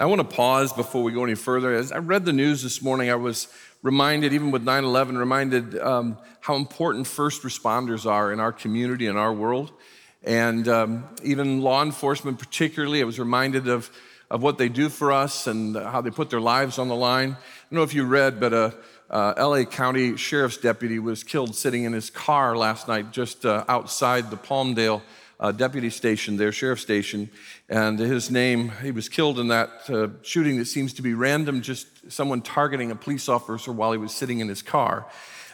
[0.00, 1.74] I want to pause before we go any further.
[1.74, 3.48] As I read the news this morning, I was
[3.82, 9.08] reminded, even with 9 11, reminded um, how important first responders are in our community
[9.08, 9.72] and our world.
[10.22, 13.90] And um, even law enforcement, particularly, I was reminded of,
[14.30, 17.30] of what they do for us and how they put their lives on the line.
[17.30, 18.74] I don't know if you read, but a,
[19.10, 23.64] a LA County Sheriff's deputy was killed sitting in his car last night just uh,
[23.66, 25.02] outside the Palmdale
[25.40, 27.30] uh, deputy station there, sheriff station,
[27.68, 31.62] and his name, he was killed in that uh, shooting that seems to be random,
[31.62, 35.06] just someone targeting a police officer while he was sitting in his car.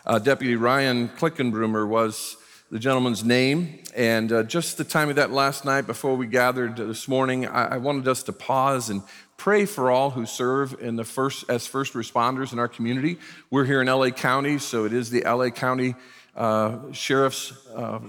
[0.07, 2.37] Uh, Deputy Ryan Clinkunbroomer was
[2.71, 6.77] the gentleman's name, and uh, just the time of that last night before we gathered
[6.77, 9.03] this morning, I, I wanted us to pause and
[9.37, 13.19] pray for all who serve in the first as first responders in our community.
[13.51, 15.95] We're here in LA County, so it is the LA County
[16.37, 18.01] uh, Sheriff's uh,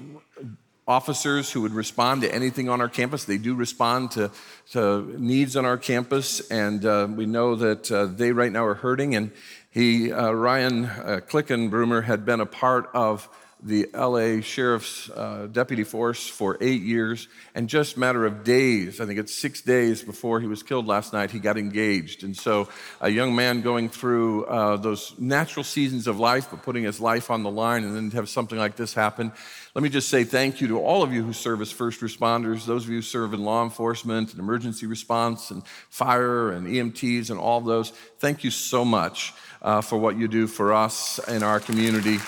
[0.88, 3.26] officers who would respond to anything on our campus.
[3.26, 4.32] They do respond to,
[4.72, 8.76] to needs on our campus, and uh, we know that uh, they right now are
[8.76, 9.16] hurting.
[9.16, 9.32] And
[9.72, 13.28] he, uh, Ryan uh, Clinkunbroomer, had been a part of
[13.66, 19.08] the LA Sheriff's uh, deputy force for eight years, and just matter of days, I
[19.08, 22.24] think it's six days before he was killed last night, he got engaged.
[22.24, 22.70] And so,
[23.02, 27.32] a young man going through uh, those natural seasons of life, but putting his life
[27.32, 29.32] on the line, and then have something like this happen.
[29.74, 32.68] Let me just say thank you to all of you who serve as first responders,
[32.68, 37.32] those of you who serve in law enforcement and emergency response and fire and EMTs
[37.32, 37.90] and all those.
[38.20, 42.20] Thank you so much uh, for what you do for us in our community.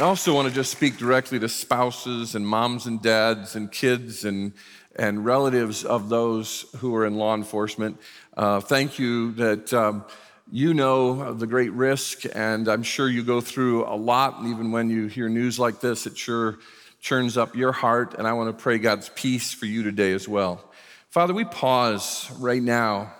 [0.00, 4.24] I also want to just speak directly to spouses and moms and dads and kids
[4.24, 4.54] and,
[4.96, 8.00] and relatives of those who are in law enforcement.
[8.34, 10.06] Uh, thank you that um,
[10.50, 14.38] you know the great risk, and I'm sure you go through a lot.
[14.38, 16.60] And even when you hear news like this, it sure
[17.02, 18.14] churns up your heart.
[18.14, 20.64] And I want to pray God's peace for you today as well.
[21.10, 23.12] Father, we pause right now,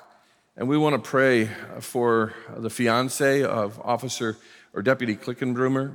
[0.56, 1.50] and we want to pray
[1.81, 4.38] for the fiance of Officer
[4.72, 5.94] or Deputy Clinkunbroomer.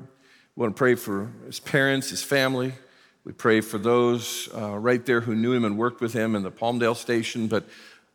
[0.55, 2.71] We want to pray for his parents, his family.
[3.25, 6.43] We pray for those uh, right there who knew him and worked with him in
[6.43, 7.47] the Palmdale station.
[7.47, 7.65] But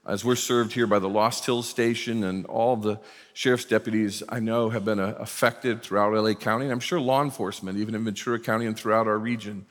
[0.06, 2.98] as we're served here by the Lost Hills station and all the
[3.34, 7.22] sheriff's deputies I know have been uh, affected throughout LA County, and I'm sure law
[7.22, 9.66] enforcement, even in Ventura County and throughout our region,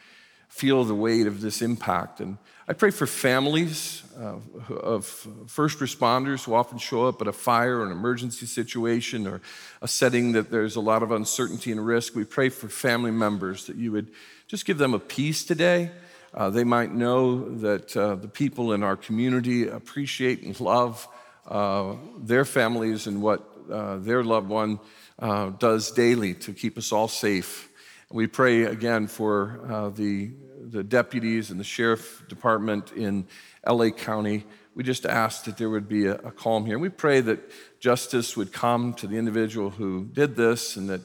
[0.49, 2.19] feel the weight of this impact.
[2.19, 2.37] And
[2.67, 4.35] I pray for families uh,
[4.75, 5.05] of
[5.47, 9.41] first responders who often show up at a fire or an emergency situation or
[9.81, 12.15] a setting that there's a lot of uncertainty and risk.
[12.15, 14.11] We pray for family members that you would
[14.47, 15.91] just give them a peace today.
[16.33, 21.07] Uh, they might know that uh, the people in our community appreciate and love
[21.47, 24.79] uh, their families and what uh, their loved one
[25.19, 27.68] uh, does daily to keep us all safe.
[28.11, 30.31] We pray again for the
[30.71, 33.27] the deputies and the sheriff department in
[33.67, 34.45] LA County.
[34.75, 36.79] We just ask that there would be a, a calm here.
[36.79, 37.39] We pray that
[37.79, 41.01] justice would come to the individual who did this and that,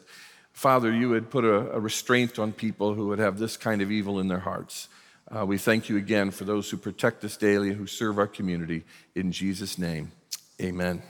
[0.53, 3.91] Father, you would put a, a restraint on people who would have this kind of
[3.91, 4.89] evil in their hearts.
[5.35, 8.85] Uh, we thank you again for those who protect us daily who serve our community.
[9.15, 10.13] In Jesus' name,
[10.61, 11.03] amen.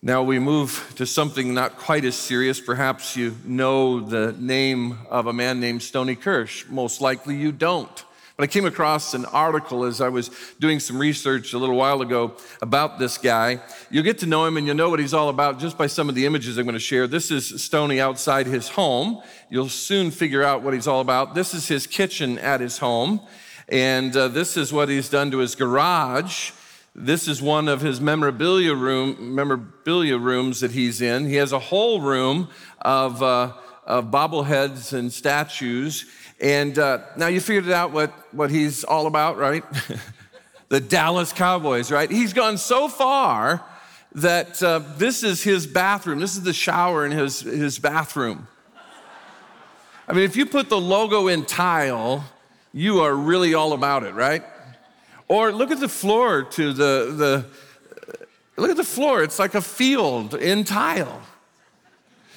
[0.00, 2.60] Now we move to something not quite as serious.
[2.60, 6.68] Perhaps you know the name of a man named Stony Kirsch.
[6.68, 8.04] Most likely you don't.
[8.36, 12.00] But I came across an article as I was doing some research a little while
[12.00, 13.60] ago about this guy.
[13.90, 16.08] You'll get to know him and you'll know what he's all about just by some
[16.08, 17.08] of the images I'm going to share.
[17.08, 19.20] This is Stony outside his home.
[19.50, 21.34] You'll soon figure out what he's all about.
[21.34, 23.20] This is his kitchen at his home.
[23.68, 26.52] And uh, this is what he's done to his garage.
[27.00, 31.26] This is one of his memorabilia room memorabilia rooms that he's in.
[31.26, 32.48] He has a whole room
[32.82, 33.52] of, uh,
[33.86, 36.06] of bobbleheads and statues.
[36.40, 39.62] And uh, now you figured it out what, what he's all about, right?
[40.70, 42.10] the Dallas Cowboys, right?
[42.10, 43.64] He's gone so far
[44.16, 46.18] that uh, this is his bathroom.
[46.18, 48.48] This is the shower in his, his bathroom.
[50.08, 52.24] I mean, if you put the logo in tile,
[52.72, 54.42] you are really all about it, right?
[55.28, 57.44] Or look at the floor to the,
[58.56, 59.22] the look at the floor.
[59.22, 61.22] It's like a field in tile.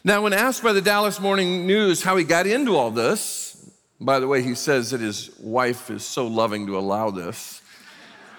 [0.03, 4.19] Now, when asked by the Dallas Morning News how he got into all this, by
[4.19, 7.61] the way, he says that his wife is so loving to allow this.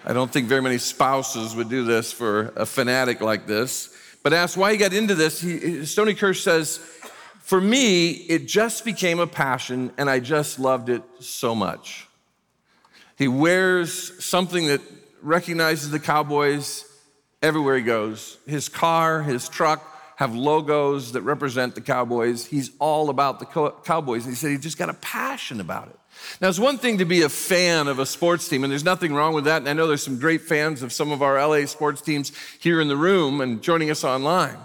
[0.05, 3.97] I don't think very many spouses would do this for a fanatic like this.
[4.25, 6.79] But asked why he got into this, he, Stony Kirsch says,
[7.39, 12.09] For me, it just became a passion and I just loved it so much.
[13.19, 14.81] He wears something that
[15.21, 16.85] recognizes the Cowboys
[17.41, 18.39] everywhere he goes.
[18.47, 22.47] His car, his truck have logos that represent the Cowboys.
[22.47, 23.47] He's all about the
[23.85, 24.25] Cowboys.
[24.25, 25.99] And he said he just got a passion about it.
[26.41, 29.15] Now, it's one thing to be a fan of a sports team, and there's nothing
[29.15, 29.59] wrong with that.
[29.59, 32.81] And I know there's some great fans of some of our LA sports teams here
[32.81, 34.59] in the room and joining us online.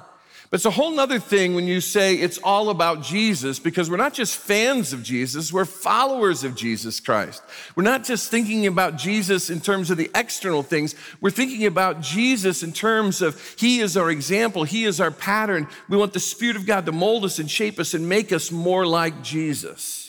[0.49, 3.97] But it's a whole nother thing when you say it's all about Jesus because we're
[3.97, 7.43] not just fans of Jesus, we're followers of Jesus Christ.
[7.75, 11.99] We're not just thinking about Jesus in terms of the external things, we're thinking about
[11.99, 15.67] Jesus in terms of He is our example, He is our pattern.
[15.89, 18.49] We want the Spirit of God to mold us and shape us and make us
[18.49, 20.06] more like Jesus.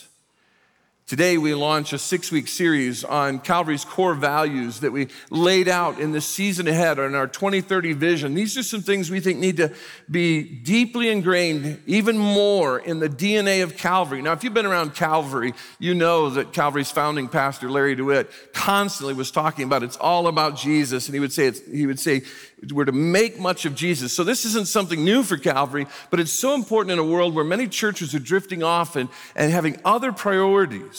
[1.08, 5.98] Today, we launch a six week series on Calvary's core values that we laid out
[5.98, 8.34] in the season ahead on our 2030 vision.
[8.34, 9.72] These are some things we think need to
[10.10, 14.20] be deeply ingrained, even more in the DNA of Calvary.
[14.20, 19.14] Now, if you've been around Calvary, you know that Calvary's founding pastor, Larry DeWitt, constantly
[19.14, 21.06] was talking about it's all about Jesus.
[21.06, 22.20] And he would say, he would say,
[22.70, 24.12] we're to make much of Jesus.
[24.12, 27.46] So this isn't something new for Calvary, but it's so important in a world where
[27.46, 30.97] many churches are drifting off and, and having other priorities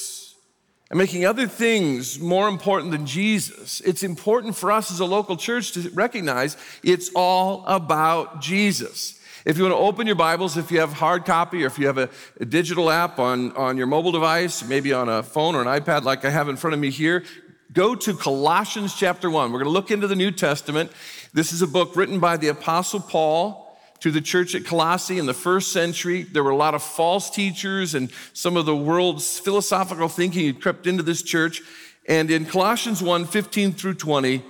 [0.90, 3.80] and making other things more important than Jesus.
[3.82, 9.20] It's important for us as a local church to recognize it's all about Jesus.
[9.46, 11.88] If you want to open your Bibles, if you have hard copy or if you
[11.88, 12.10] have a,
[12.40, 16.04] a, digital app on, on your mobile device, maybe on a phone or an iPad
[16.04, 17.24] like I have in front of me here,
[17.72, 19.52] go to Colossians chapter 1.
[19.52, 20.92] We're going to look into the New Testament.
[21.34, 23.69] This is a book written by the Apostle Paul
[24.02, 26.24] to the church at Colossae in the first century.
[26.24, 30.62] There were a lot of false teachers, and some of the world's philosophical thinking had
[30.62, 31.62] crept into this church.
[32.08, 34.44] And in Colossians 1 15 through 20,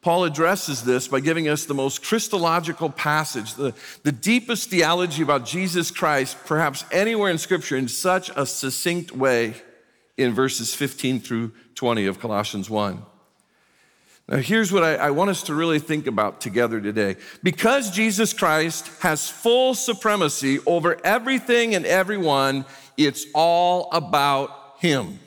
[0.00, 5.46] Paul addresses this by giving us the most Christological passage, the, the deepest theology about
[5.46, 9.54] Jesus Christ, perhaps anywhere in Scripture, in such a succinct way
[10.16, 13.02] in verses 15 through 20 of Colossians 1.
[14.28, 17.16] Now, here's what I, I, want us to really think about together today.
[17.42, 22.64] Because Jesus Christ has full supremacy over everything and everyone,
[22.96, 25.18] it's all about Him.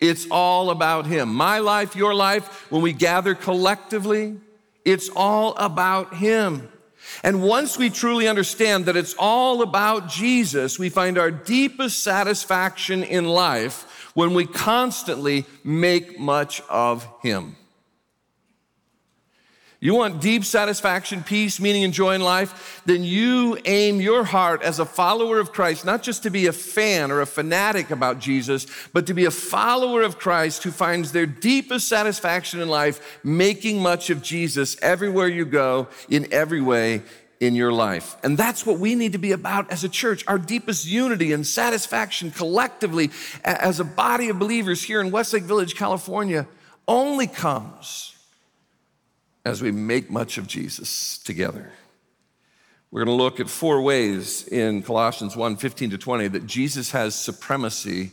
[0.00, 1.32] It's all about Him.
[1.32, 4.36] My life, your life, when we gather collectively,
[4.84, 6.68] it's all about Him.
[7.22, 13.04] And once we truly understand that it's all about Jesus, we find our deepest satisfaction
[13.04, 17.54] in life when we constantly make much of Him.
[19.78, 22.80] You want deep satisfaction, peace, meaning, and joy in life?
[22.86, 26.52] Then you aim your heart as a follower of Christ, not just to be a
[26.52, 31.12] fan or a fanatic about Jesus, but to be a follower of Christ who finds
[31.12, 37.02] their deepest satisfaction in life making much of Jesus everywhere you go, in every way,
[37.40, 38.16] in your life.
[38.22, 40.24] And that's what we need to be about as a church.
[40.26, 43.10] Our deepest unity and satisfaction collectively
[43.44, 46.46] as a body of believers here in Westlake Village, California,
[46.88, 48.14] only comes
[49.44, 51.72] as we make much of Jesus together.
[52.90, 56.92] We're going to look at four ways in Colossians 1 15 to 20 that Jesus
[56.92, 58.12] has supremacy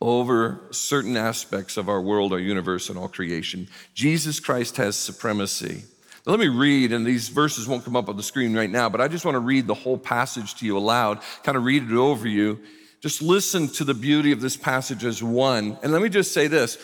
[0.00, 3.68] over certain aspects of our world, our universe, and all creation.
[3.94, 5.84] Jesus Christ has supremacy.
[6.24, 9.00] Let me read, and these verses won't come up on the screen right now, but
[9.00, 11.92] I just want to read the whole passage to you aloud, kind of read it
[11.92, 12.60] over you.
[13.00, 15.76] Just listen to the beauty of this passage as one.
[15.82, 16.78] And let me just say this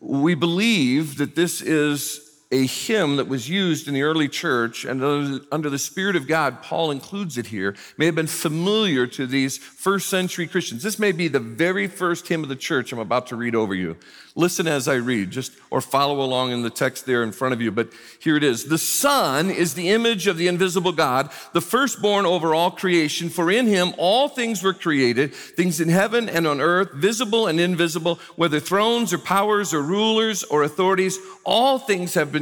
[0.00, 5.02] we believe that this is a hymn that was used in the early church, and
[5.50, 9.56] under the Spirit of God, Paul includes it here, may have been familiar to these
[9.56, 10.82] first century Christians.
[10.82, 13.74] This may be the very first hymn of the church I'm about to read over
[13.74, 13.96] you.
[14.34, 17.60] Listen as I read, just or follow along in the text there in front of
[17.60, 17.70] you.
[17.70, 18.64] But here it is.
[18.64, 23.28] The Son is the image of the invisible God, the firstborn over all creation.
[23.28, 27.60] For in him all things were created, things in heaven and on earth, visible and
[27.60, 32.41] invisible, whether thrones or powers or rulers or authorities, all things have been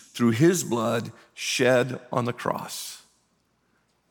[0.21, 3.01] through his blood shed on the cross.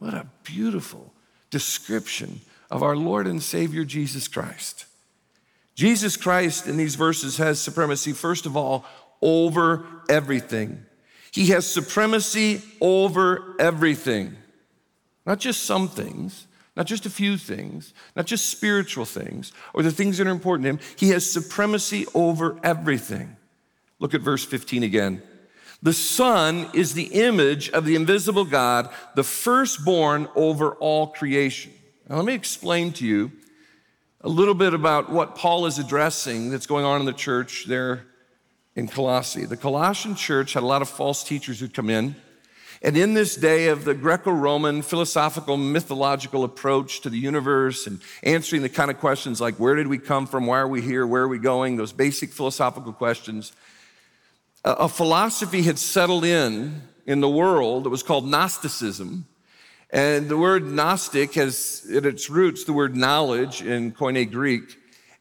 [0.00, 1.12] What a beautiful
[1.50, 4.86] description of our Lord and Savior Jesus Christ.
[5.76, 8.84] Jesus Christ in these verses has supremacy, first of all,
[9.22, 10.84] over everything.
[11.30, 14.34] He has supremacy over everything.
[15.24, 19.92] Not just some things, not just a few things, not just spiritual things or the
[19.92, 20.80] things that are important to him.
[20.96, 23.36] He has supremacy over everything.
[24.00, 25.22] Look at verse 15 again.
[25.82, 31.72] The Son is the image of the invisible God, the firstborn over all creation.
[32.08, 33.32] Now, let me explain to you
[34.20, 38.04] a little bit about what Paul is addressing that's going on in the church there
[38.76, 39.46] in Colossae.
[39.46, 42.14] The Colossian church had a lot of false teachers who'd come in.
[42.82, 48.00] And in this day of the Greco Roman philosophical, mythological approach to the universe and
[48.22, 51.06] answering the kind of questions like where did we come from, why are we here,
[51.06, 53.52] where are we going, those basic philosophical questions,
[54.64, 59.26] a philosophy had settled in in the world that was called Gnosticism.
[59.92, 64.76] And the word Gnostic has at its roots the word knowledge in Koine Greek.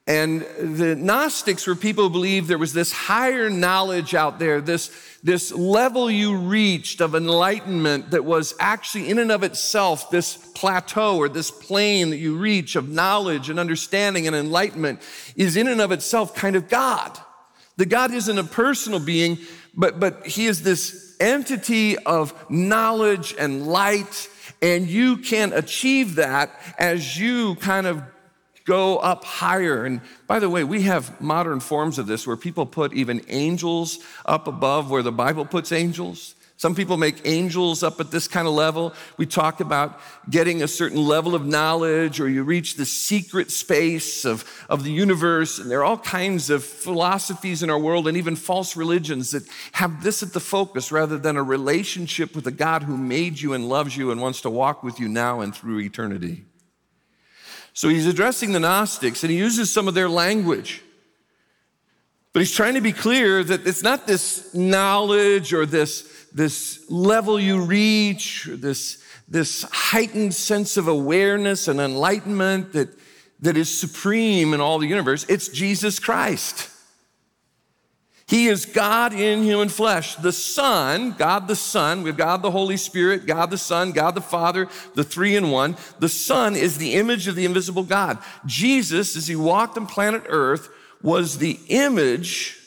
[0.05, 4.91] And the Gnostics were people who believed there was this higher knowledge out there, this,
[5.21, 11.17] this level you reached of enlightenment that was actually in and of itself this plateau
[11.17, 14.99] or this plane that you reach of knowledge and understanding and enlightenment
[15.35, 17.19] is in and of itself kind of God.
[17.79, 19.37] The God isn't a personal being,
[19.73, 24.27] but, but he is this entity of knowledge and light
[24.61, 28.03] and you can achieve that as you kind of
[28.65, 29.85] go up higher.
[29.85, 33.99] And by the way, we have modern forms of this where people put even angels
[34.25, 36.35] up above where the Bible puts angels.
[36.59, 38.93] Some people make angels up at this kind of level.
[39.15, 39.97] We talk about
[40.29, 44.91] getting a certain level of knowledge, or you reach the secret space of, of the
[44.91, 45.57] universe.
[45.57, 49.43] And there are all kinds of philosophies in our world and even false religions that
[49.71, 53.53] have this at the focus rather than a relationship with a God who made you
[53.53, 56.43] and loves you and wants to walk with you now and through eternity.
[57.71, 60.83] So he's addressing the Gnostics and he uses some of their language.
[62.33, 67.39] But he's trying to be clear that it's not this knowledge or this this level
[67.39, 72.89] you reach, or this, this heightened sense of awareness and enlightenment that,
[73.39, 76.69] that is supreme in all the universe, it's Jesus Christ.
[78.27, 80.13] He is God in human flesh.
[80.13, 84.21] The Son, God the Son, we've God the Holy Spirit, God the Son, God the
[84.21, 85.75] Father, the three in one.
[85.97, 88.19] The Son is the image of the invisible God.
[88.45, 90.69] Jesus, as he walked on planet Earth,
[91.01, 92.57] was the image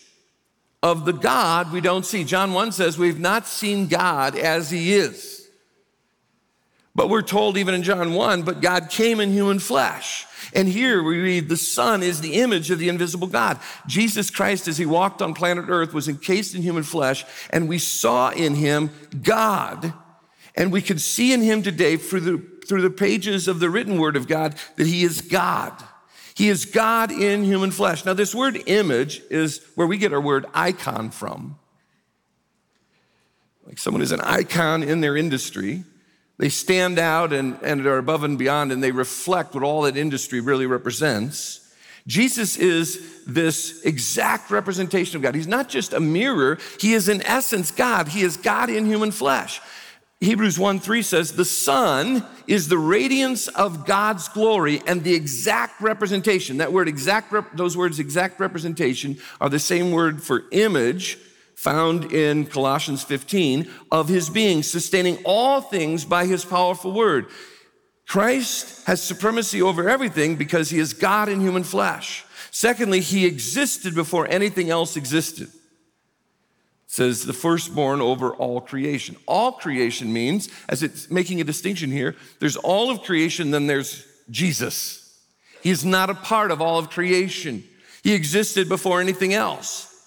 [0.83, 2.25] of the God we don't see.
[2.25, 5.49] John 1 says, We've not seen God as he is.
[6.95, 10.27] But we're told even in John 1, but God came in human flesh.
[10.55, 13.59] And here we read, the Son is the image of the invisible God.
[13.87, 17.79] Jesus Christ, as he walked on planet Earth, was encased in human flesh, and we
[17.79, 18.91] saw in him
[19.23, 19.95] God.
[20.55, 23.99] And we can see in him today through the, through the pages of the written
[23.99, 25.73] word of God that he is God.
[26.35, 28.05] He is God in human flesh.
[28.05, 31.59] Now, this word image is where we get our word icon from.
[33.67, 35.85] Like someone is an icon in their industry.
[36.39, 39.97] They stand out and, and are above and beyond, and they reflect what all that
[39.97, 41.61] industry really represents.
[42.07, 45.35] Jesus is this exact representation of God.
[45.35, 48.09] He's not just a mirror, he is in essence God.
[48.09, 49.61] He is God in human flesh.
[50.23, 55.81] Hebrews 1 3 says, The Son is the radiance of God's glory and the exact
[55.81, 56.59] representation.
[56.59, 61.19] That word, exact, rep- those words, exact representation, are the same word for image
[61.57, 67.27] found in Colossians 15 of his being, sustaining all things by his powerful word.
[68.07, 72.25] Christ has supremacy over everything because he is God in human flesh.
[72.53, 75.49] Secondly, he existed before anything else existed
[76.93, 79.17] says the firstborn over all creation.
[79.27, 84.07] All creation means, as it's making a distinction here, there's all of creation, then there's
[84.29, 85.19] Jesus.
[85.63, 87.65] He is not a part of all of creation.
[88.03, 90.07] He existed before anything else.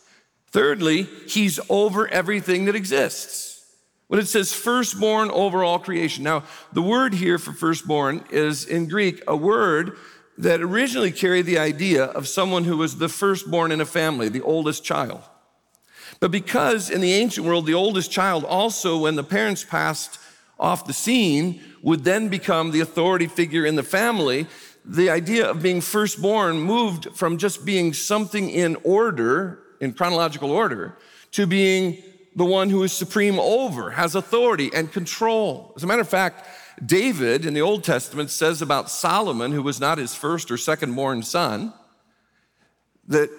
[0.52, 3.66] Thirdly, he's over everything that exists.
[4.06, 6.24] When it says firstborn over all creation.
[6.24, 9.98] Now, the word here for firstborn is in Greek a word
[10.38, 14.44] that originally carried the idea of someone who was the firstborn in a family, the
[14.44, 15.24] oldest child.
[16.20, 20.20] But because in the ancient world, the oldest child also, when the parents passed
[20.60, 24.48] off the scene, would then become the authority figure in the family,
[24.84, 30.98] the idea of being firstborn moved from just being something in order, in chronological order,
[31.32, 32.02] to being
[32.36, 35.74] the one who is supreme over, has authority and control.
[35.76, 36.46] As a matter of fact,
[36.86, 40.94] David in the Old Testament says about Solomon, who was not his first or second
[40.96, 41.74] born son,
[43.08, 43.30] that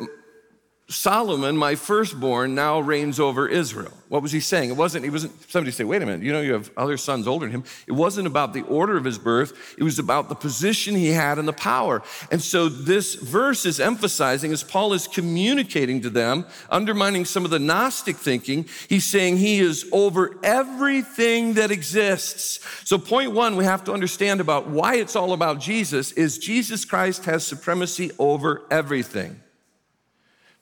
[0.89, 3.93] Solomon, my firstborn, now reigns over Israel.
[4.09, 4.71] What was he saying?
[4.71, 7.27] It wasn't, he wasn't, somebody say, wait a minute, you know, you have other sons
[7.27, 7.65] older than him.
[7.89, 11.41] It wasn't about the order of his birth, it was about the position he had
[11.41, 12.05] and the power.
[12.31, 17.51] And so this verse is emphasizing, as Paul is communicating to them, undermining some of
[17.51, 22.61] the Gnostic thinking, he's saying he is over everything that exists.
[22.85, 26.85] So, point one we have to understand about why it's all about Jesus is Jesus
[26.85, 29.41] Christ has supremacy over everything.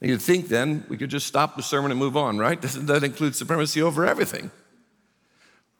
[0.05, 2.61] You'd think then we could just stop the sermon and move on, right?
[2.61, 4.51] Doesn't that include supremacy over everything?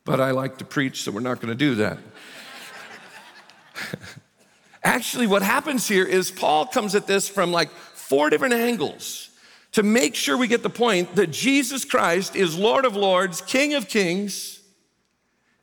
[0.05, 1.99] But I like to preach, so we're not going to do that.
[4.83, 9.31] Actually, what happens here is Paul comes at this from like four different angles
[9.73, 13.75] to make sure we get the point that Jesus Christ is Lord of Lords, King
[13.75, 14.61] of Kings,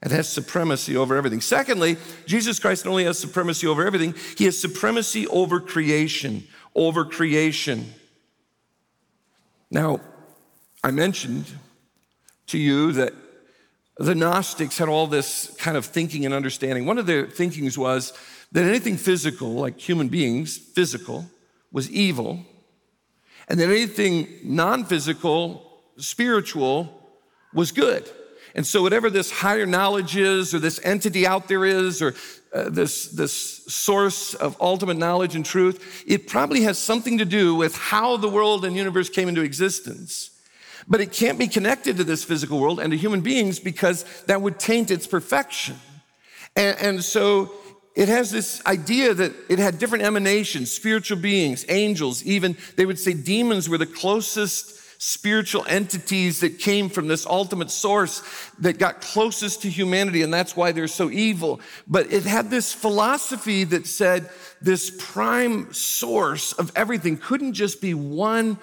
[0.03, 1.41] and has supremacy over everything.
[1.41, 7.05] Secondly, Jesus Christ not only has supremacy over everything, he has supremacy over creation, over
[7.05, 7.93] creation.
[9.71, 10.01] Now,
[10.83, 11.45] I mentioned
[12.47, 13.13] to you that
[13.97, 16.85] the Gnostics had all this kind of thinking and understanding.
[16.85, 18.11] One of their thinkings was
[18.51, 21.25] that anything physical, like human beings, physical,
[21.71, 22.45] was evil,
[23.47, 27.09] and that anything non physical, spiritual,
[27.53, 28.09] was good.
[28.55, 32.13] And so, whatever this higher knowledge is, or this entity out there is, or
[32.53, 37.55] uh, this, this source of ultimate knowledge and truth, it probably has something to do
[37.55, 40.31] with how the world and universe came into existence.
[40.87, 44.41] But it can't be connected to this physical world and to human beings because that
[44.41, 45.77] would taint its perfection.
[46.55, 47.53] And, and so
[47.95, 52.99] it has this idea that it had different emanations, spiritual beings, angels, even they would
[52.99, 58.21] say demons were the closest spiritual entities that came from this ultimate source
[58.59, 61.59] that got closest to humanity, and that's why they're so evil.
[61.87, 64.29] But it had this philosophy that said
[64.61, 68.59] this prime source of everything couldn't just be one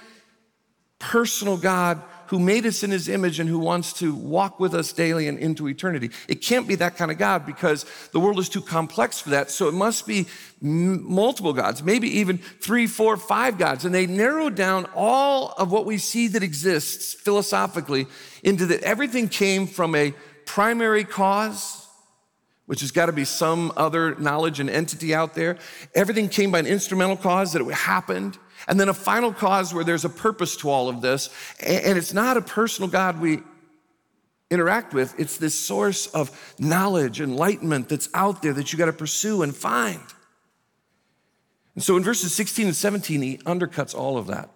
[0.99, 4.93] personal God who made us in his image and who wants to walk with us
[4.93, 6.11] daily and into eternity.
[6.29, 9.51] It can't be that kind of God because the world is too complex for that.
[9.51, 10.27] So it must be
[10.63, 13.87] m- multiple gods, maybe even three, four, five gods.
[13.87, 18.07] And they narrowed down all of what we see that exists philosophically
[18.43, 20.13] into that everything came from a
[20.45, 21.87] primary cause
[22.69, 25.57] which has got to be some other knowledge and entity out there.
[25.95, 28.37] Everything came by an instrumental cause that it happened.
[28.69, 31.31] And then a final cause where there's a purpose to all of this.
[31.59, 33.41] And it's not a personal God we
[34.51, 38.95] interact with, it's this source of knowledge, enlightenment that's out there that you got to
[38.95, 40.01] pursue and find.
[41.75, 44.49] And so in verses 16 and 17, he undercuts all of that.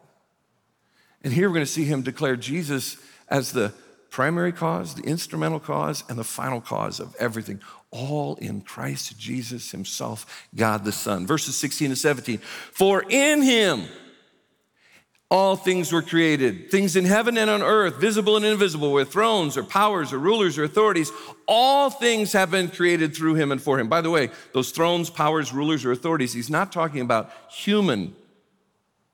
[1.22, 2.96] And here we're going to see him declare Jesus
[3.28, 3.74] as the
[4.10, 9.70] primary cause, the instrumental cause, and the final cause of everything, all in Christ Jesus
[9.70, 11.26] Himself, God the Son.
[11.26, 12.38] Verses 16 and 17.
[12.38, 13.84] For in Him,
[15.32, 19.56] all things were created, things in heaven and on earth, visible and invisible, where thrones
[19.56, 21.10] or powers or rulers or authorities,
[21.48, 23.88] all things have been created through him and for him.
[23.88, 28.14] By the way, those thrones, powers, rulers, or authorities, he's not talking about human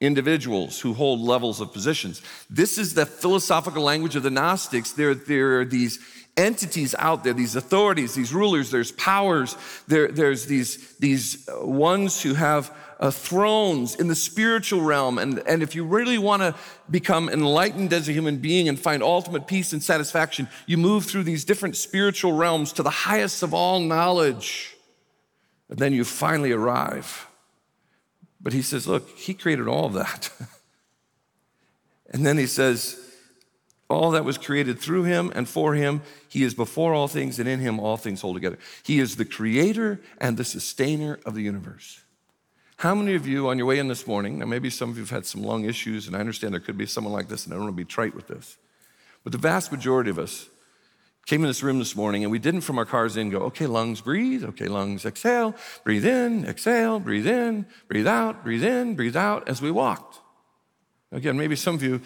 [0.01, 2.21] individuals who hold levels of positions.
[2.51, 4.91] This is the philosophical language of the Gnostics.
[4.91, 6.01] There, there are these
[6.37, 12.35] entities out there, these authorities, these rulers, there's powers, there, there's these, these ones who
[12.35, 15.19] have uh, thrones in the spiritual realm.
[15.19, 16.55] And, and if you really want to
[16.91, 21.25] become enlightened as a human being and find ultimate peace and satisfaction, you move through
[21.25, 24.77] these different spiritual realms to the highest of all knowledge.
[25.69, 27.27] And then you finally arrive.
[28.41, 30.31] But he says, look, he created all of that.
[32.11, 32.99] and then he says,
[33.91, 36.03] all that was created through him and for him.
[36.29, 38.59] He is before all things, and in him all things hold together.
[38.83, 42.03] He is the creator and the sustainer of the universe.
[42.79, 45.03] How many of you on your way in this morning, now maybe some of you
[45.03, 47.53] have had some lung issues, and I understand there could be someone like this, and
[47.53, 48.57] I don't want to be trite with this,
[49.25, 50.49] but the vast majority of us
[51.27, 53.67] came in this room this morning and we didn't from our cars in go, okay,
[53.67, 59.17] lungs, breathe, okay, lungs, exhale, breathe in, exhale, breathe in, breathe out, breathe in, breathe
[59.17, 60.21] out as we walked.
[61.11, 62.01] Again, maybe some of you,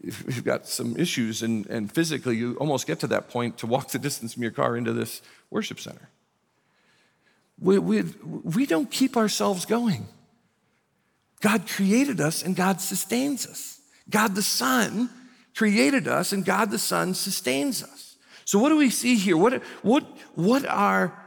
[0.00, 3.88] you've got some issues and, and physically you almost get to that point to walk
[3.88, 6.10] the distance from your car into this worship center.
[7.58, 10.06] We, we, we don't keep ourselves going.
[11.40, 13.80] God created us and God sustains us.
[14.10, 15.10] God the Son
[15.54, 18.16] created us and God the Son sustains us.
[18.44, 19.36] So what do we see here?
[19.36, 21.24] What, what, what are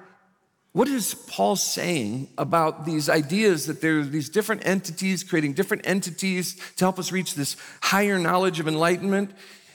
[0.74, 5.86] what is Paul saying about these ideas that there are these different entities creating different
[5.86, 9.32] entities to help us reach this higher knowledge of enlightenment?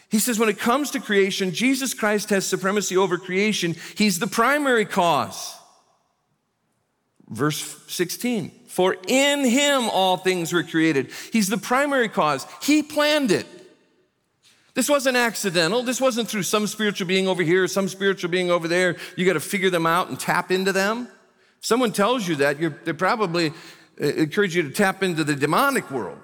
[0.09, 3.75] He says, when it comes to creation, Jesus Christ has supremacy over creation.
[3.97, 5.59] He's the primary cause.
[7.29, 11.11] Verse 16, for in him all things were created.
[11.33, 12.47] He's the primary cause.
[12.61, 13.47] He planned it.
[14.75, 15.83] This wasn't accidental.
[15.83, 18.97] This wasn't through some spiritual being over here, some spiritual being over there.
[19.17, 21.09] You got to figure them out and tap into them.
[21.59, 23.55] If someone tells you that, they probably
[23.99, 26.21] uh, encourage you to tap into the demonic world.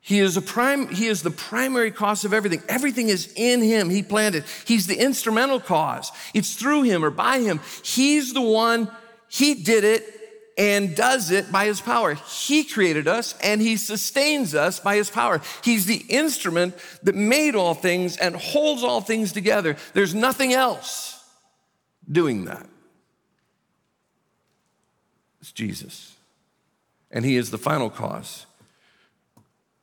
[0.00, 2.62] He is, a prime, he is the primary cause of everything.
[2.70, 3.90] Everything is in him.
[3.90, 4.44] He planned it.
[4.64, 6.10] He's the instrumental cause.
[6.32, 7.60] It's through him or by him.
[7.84, 8.90] He's the one
[9.28, 10.21] he did it,
[10.58, 12.14] and does it by his power.
[12.14, 15.40] He created us and he sustains us by his power.
[15.62, 19.76] He's the instrument that made all things and holds all things together.
[19.94, 21.24] There's nothing else
[22.10, 22.66] doing that.
[25.40, 26.16] It's Jesus.
[27.10, 28.46] And he is the final cause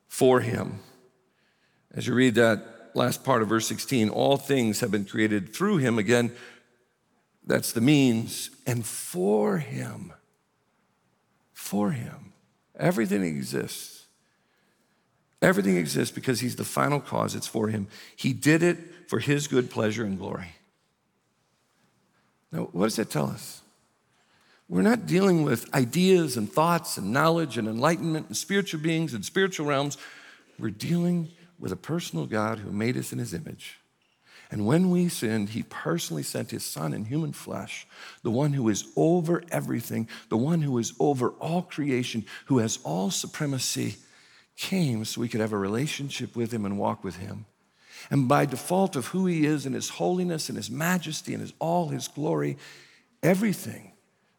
[0.07, 0.79] for him.
[1.93, 5.77] As you read that last part of verse 16, all things have been created through
[5.77, 5.97] him.
[5.97, 6.31] Again,
[7.45, 10.13] that's the means, and for him
[11.69, 12.33] for him.
[12.79, 14.07] Everything exists.
[15.39, 17.35] Everything exists because he's the final cause.
[17.35, 17.87] It's for him.
[18.15, 18.77] He did it
[19.07, 20.55] for his good pleasure and glory.
[22.51, 23.61] Now, what does that tell us?
[24.67, 29.23] We're not dealing with ideas and thoughts and knowledge and enlightenment and spiritual beings and
[29.23, 29.99] spiritual realms.
[30.57, 31.29] We're dealing
[31.59, 33.78] with a personal God who made us in his image
[34.51, 37.85] and when we sinned, he personally sent his son in human flesh,
[38.23, 42.79] the one who is over everything, the one who is over all creation, who has
[42.83, 43.97] all supremacy,
[44.57, 47.45] came so we could have a relationship with him and walk with him.
[48.09, 51.53] And by default of who he is and his holiness and his majesty and his,
[51.59, 52.57] all his glory,
[53.21, 53.93] everything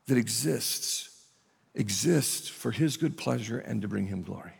[0.07, 1.07] that exists
[1.73, 4.55] exists for his good pleasure and to bring him glory.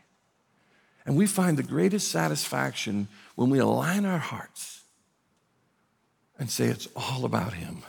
[1.05, 4.80] And we find the greatest satisfaction when we align our hearts
[6.41, 7.83] and say it's all about Him,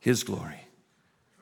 [0.00, 0.62] His glory,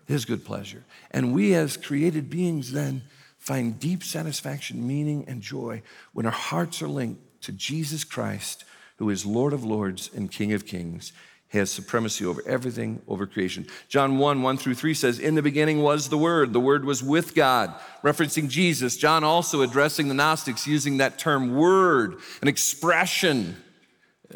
[0.06, 0.82] His good pleasure.
[1.12, 3.02] And we, as created beings, then
[3.38, 8.64] find deep satisfaction, meaning, and joy when our hearts are linked to Jesus Christ,
[8.96, 11.12] who is Lord of Lords and King of Kings.
[11.48, 13.68] He has supremacy over everything, over creation.
[13.88, 16.52] John 1, 1 through 3 says, In the beginning was the Word.
[16.52, 18.96] The Word was with God, referencing Jesus.
[18.96, 23.62] John also addressing the Gnostics using that term word, an expression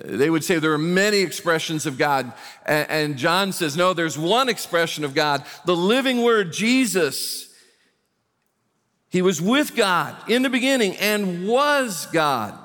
[0.05, 2.33] they would say there are many expressions of God.
[2.65, 7.55] And John says, no, there's one expression of God, the living word, Jesus.
[9.11, 12.57] He was with God in the beginning and was God.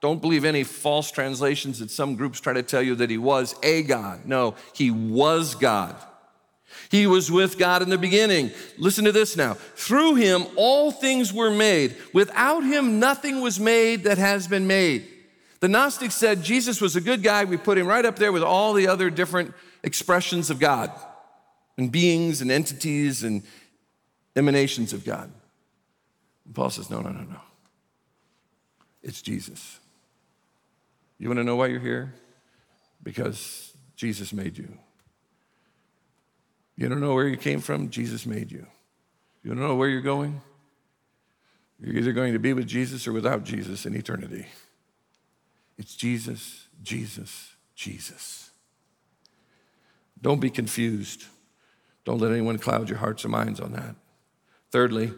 [0.00, 3.56] Don't believe any false translations that some groups try to tell you that he was
[3.64, 4.24] a God.
[4.24, 5.96] No, he was God.
[6.90, 8.52] He was with God in the beginning.
[8.78, 9.54] Listen to this now.
[9.54, 11.96] Through him, all things were made.
[12.12, 15.06] Without him, nothing was made that has been made.
[15.60, 17.44] The Gnostics said Jesus was a good guy.
[17.44, 20.92] We put him right up there with all the other different expressions of God
[21.76, 23.42] and beings and entities and
[24.36, 25.30] emanations of God.
[26.44, 27.40] And Paul says, no, no, no, no.
[29.02, 29.78] It's Jesus.
[31.18, 32.14] You want to know why you're here?
[33.02, 34.78] Because Jesus made you.
[36.76, 37.90] You don't know where you came from?
[37.90, 38.64] Jesus made you.
[39.42, 40.40] You don't know where you're going?
[41.80, 44.46] You're either going to be with Jesus or without Jesus in eternity.
[45.78, 48.50] It's Jesus, Jesus, Jesus.
[50.20, 51.24] Don't be confused.
[52.04, 53.94] Don't let anyone cloud your hearts or minds on that.
[54.72, 55.12] Thirdly,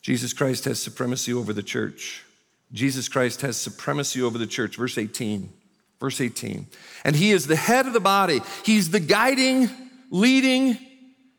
[0.00, 2.24] Jesus Christ has supremacy over the church.
[2.72, 4.76] Jesus Christ has supremacy over the church.
[4.76, 5.52] Verse 18.
[5.98, 6.66] Verse 18.
[7.04, 8.40] And he is the head of the body.
[8.64, 9.68] He's the guiding,
[10.10, 10.78] leading.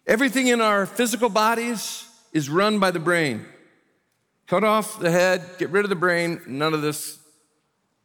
[0.06, 3.46] Everything in our physical bodies is run by the brain.
[4.46, 7.21] Cut off the head, get rid of the brain, none of this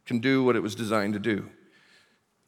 [0.07, 1.49] can do what it was designed to do.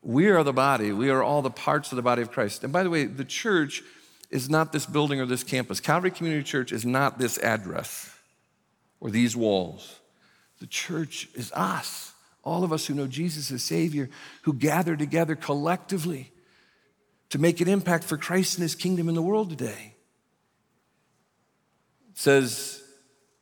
[0.01, 2.63] We are the body, we are all the parts of the body of Christ.
[2.63, 3.83] And by the way, the church
[4.29, 5.79] is not this building or this campus.
[5.79, 8.15] Calvary Community Church is not this address
[8.99, 9.99] or these walls.
[10.59, 14.09] The church is us, all of us who know Jesus as Savior,
[14.43, 16.31] who gather together collectively
[17.29, 19.93] to make an impact for Christ and His kingdom in the world today.
[22.09, 22.78] It says,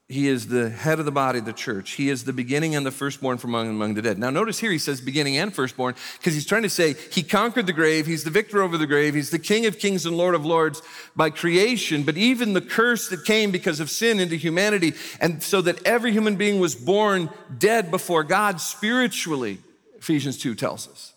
[0.09, 1.91] he is the head of the body of the church.
[1.91, 4.17] He is the beginning and the firstborn from among, among the dead.
[4.17, 7.67] Now, notice here he says beginning and firstborn because he's trying to say he conquered
[7.67, 8.05] the grave.
[8.05, 9.15] He's the victor over the grave.
[9.15, 10.81] He's the king of kings and lord of lords
[11.13, 12.03] by creation.
[12.03, 16.13] But even the curse that came because of sin into humanity, and so that every
[16.13, 19.57] human being was born dead before God spiritually,
[19.97, 21.13] Ephesians 2 tells us.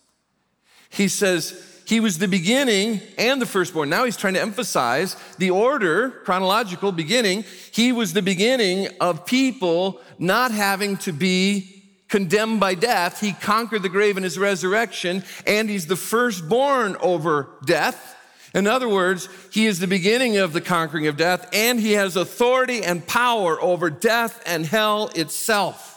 [0.90, 3.90] He says, he was the beginning and the firstborn.
[3.90, 7.44] Now he's trying to emphasize the order, chronological beginning.
[7.72, 13.20] He was the beginning of people not having to be condemned by death.
[13.20, 18.16] He conquered the grave in his resurrection, and he's the firstborn over death.
[18.54, 22.14] In other words, he is the beginning of the conquering of death, and he has
[22.14, 25.89] authority and power over death and hell itself.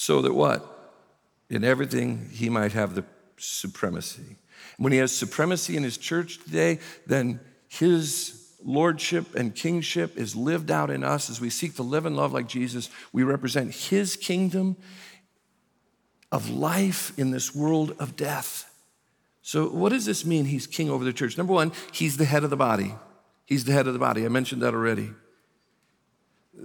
[0.00, 0.64] So that what?
[1.50, 3.04] In everything, he might have the
[3.36, 4.38] supremacy.
[4.78, 10.70] When he has supremacy in his church today, then his lordship and kingship is lived
[10.70, 12.88] out in us as we seek to live and love like Jesus.
[13.12, 14.78] We represent his kingdom
[16.32, 18.72] of life in this world of death.
[19.42, 20.46] So, what does this mean?
[20.46, 21.36] He's king over the church.
[21.36, 22.94] Number one, he's the head of the body.
[23.44, 24.24] He's the head of the body.
[24.24, 25.10] I mentioned that already.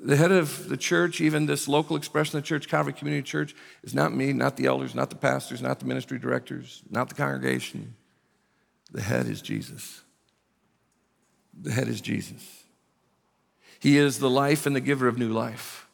[0.04, 3.56] The head of the church, even this local expression of the church, Calvary Community Church,
[3.84, 7.16] is not me, not the elders, not the pastors, not the ministry directors, not the
[7.16, 7.96] congregation.
[8.92, 10.02] The head is Jesus.
[11.60, 12.64] The head is Jesus.
[13.80, 15.88] He is the life and the giver of new life.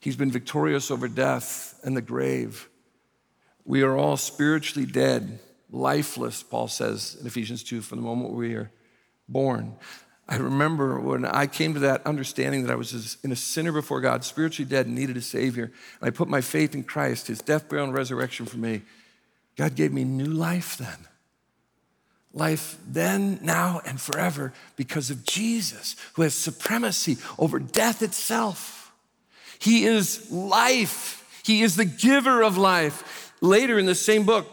[0.00, 2.68] He's been victorious over death and the grave.
[3.64, 5.38] We are all spiritually dead,
[5.70, 8.70] lifeless, Paul says in Ephesians 2, from the moment we are
[9.28, 9.76] born.
[10.30, 14.00] I remember when I came to that understanding that I was in a sinner before
[14.00, 17.40] God, spiritually dead, and needed a Savior, and I put my faith in Christ, His
[17.40, 18.82] death, burial, and resurrection for me.
[19.56, 21.08] God gave me new life then.
[22.32, 28.92] Life then, now, and forever because of Jesus, who has supremacy over death itself.
[29.58, 33.32] He is life, He is the giver of life.
[33.40, 34.46] Later in the same book,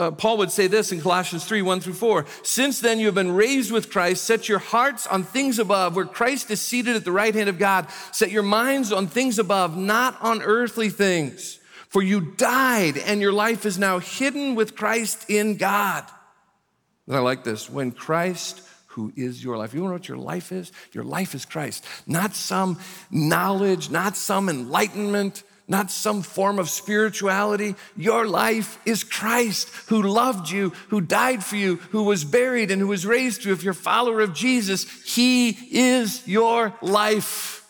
[0.00, 2.24] uh, Paul would say this in Colossians 3 1 through 4.
[2.42, 6.06] Since then you have been raised with Christ, set your hearts on things above, where
[6.06, 7.86] Christ is seated at the right hand of God.
[8.10, 11.58] Set your minds on things above, not on earthly things.
[11.90, 16.04] For you died, and your life is now hidden with Christ in God.
[17.06, 20.50] And I like this when Christ, who is your life, you know what your life
[20.50, 20.72] is?
[20.92, 22.78] Your life is Christ, not some
[23.10, 27.76] knowledge, not some enlightenment not some form of spirituality.
[27.96, 32.82] Your life is Christ who loved you, who died for you, who was buried, and
[32.82, 33.54] who was raised to you.
[33.54, 37.64] If you're a follower of Jesus, He is your life.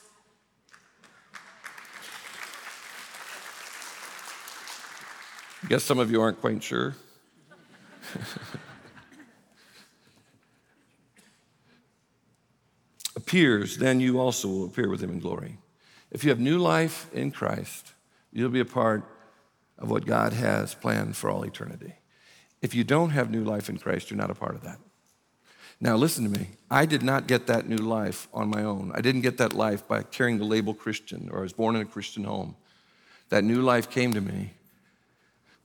[5.63, 6.97] I guess some of you aren't quite sure.
[13.15, 15.59] appears, then you also will appear with him in glory.
[16.11, 17.93] If you have new life in Christ,
[18.33, 19.05] you'll be a part
[19.79, 21.95] of what God has planned for all eternity.
[22.63, 24.79] If you don't have new life in Christ, you're not a part of that.
[25.81, 26.49] Now, listen to me.
[26.71, 28.93] I did not get that new life on my own.
[28.95, 31.83] I didn't get that life by carrying the label Christian or I was born in
[31.83, 32.55] a Christian home.
[33.31, 34.53] That new life came to me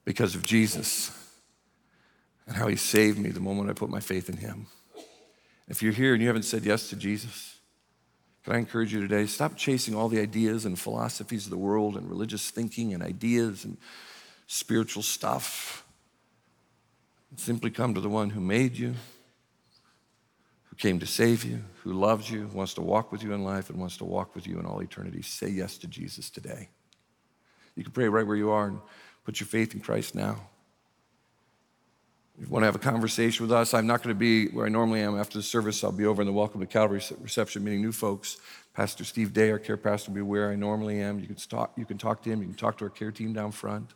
[0.06, 1.12] because of Jesus
[2.48, 4.68] and how he saved me the moment I put my faith in him.
[5.68, 7.55] If you're here and you haven't said yes to Jesus,
[8.46, 9.26] can I encourage you today?
[9.26, 13.66] Stop chasing all the ideas and philosophies of the world and religious thinking and ideas
[13.66, 13.76] and
[14.46, 15.84] spiritual stuff.
[17.38, 18.94] Simply come to the one who made you,
[20.66, 23.72] who came to save you, who loves you, wants to walk with you in life,
[23.72, 25.24] and wants to walk with you in all eternity.
[25.24, 26.70] Say yes to Jesus today.
[27.76, 28.80] You can pray right where you are and
[29.24, 30.50] put your faith in Christ now.
[32.38, 34.66] If you want to have a conversation with us, I'm not going to be where
[34.66, 35.82] I normally am after the service.
[35.86, 38.38] I'll be over in the Welcome to Calvary reception meeting new folks.
[38.74, 41.18] Pastor Steve Day, our care pastor, will be where I normally am.
[41.20, 42.42] You can, talk, you can talk to him.
[42.42, 43.94] You can talk to our care team down front.